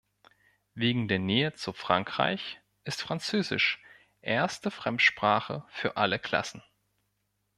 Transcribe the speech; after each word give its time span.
Wegen 0.73 1.07
der 1.07 1.19
Nähe 1.19 1.53
zu 1.53 1.73
Frankreich 1.73 2.59
ist 2.85 3.03
Französisch 3.03 3.79
erste 4.21 4.71
Fremdsprache 4.71 5.63
für 5.69 5.95
alle 5.95 6.17
Klassen. 6.17 6.63